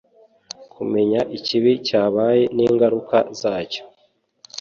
kumenya 0.73 1.19
ikibi 1.37 1.71
cyabaye 1.87 2.43
n' 2.55 2.63
ingaruka 2.67 3.17
zacyo, 3.39 3.81